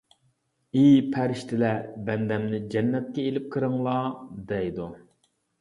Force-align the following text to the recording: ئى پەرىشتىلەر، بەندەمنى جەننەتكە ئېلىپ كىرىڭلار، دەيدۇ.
ئى 0.75 0.85
پەرىشتىلەر، 1.15 1.83
بەندەمنى 2.09 2.63
جەننەتكە 2.77 3.27
ئېلىپ 3.27 3.47
كىرىڭلار، 3.57 4.09
دەيدۇ. 4.55 4.91